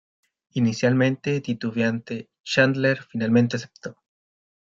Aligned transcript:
Inicialmente 0.53 1.41
titubeante, 1.41 2.31
Chandler 2.43 3.03
finalmente 3.03 3.57
aceptó. 3.57 3.97